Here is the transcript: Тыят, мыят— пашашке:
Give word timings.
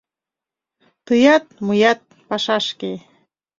Тыят, 1.05 1.45
мыят— 1.65 1.99
пашашке: 2.27 2.91